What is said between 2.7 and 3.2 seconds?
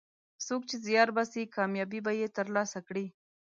کړي.